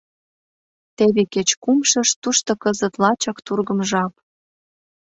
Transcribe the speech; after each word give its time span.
Теве 0.97 1.23
кеч 1.33 1.49
кумшыш, 1.63 2.09
тушто 2.21 2.51
кызыт 2.63 2.93
лачак 3.01 3.37
тургым 3.45 3.79
жап...» 3.89 4.13